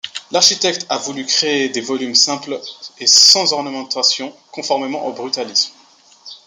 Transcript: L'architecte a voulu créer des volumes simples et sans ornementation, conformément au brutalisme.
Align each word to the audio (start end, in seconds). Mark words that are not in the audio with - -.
L'architecte 0.31 0.87
a 0.89 0.97
voulu 0.97 1.27
créer 1.27 1.69
des 1.69 1.79
volumes 1.81 2.15
simples 2.15 2.59
et 2.97 3.05
sans 3.05 3.53
ornementation, 3.53 4.35
conformément 4.51 5.05
au 5.05 5.11
brutalisme. 5.13 5.73